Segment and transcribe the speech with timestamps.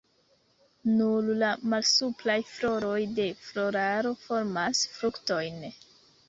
[0.93, 5.63] Nur la malsupraj floroj de floraro formas fruktojn.